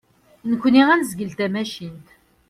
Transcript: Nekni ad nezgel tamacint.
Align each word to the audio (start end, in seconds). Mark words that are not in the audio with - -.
Nekni 0.49 0.83
ad 0.93 0.97
nezgel 0.99 1.31
tamacint. 1.37 2.07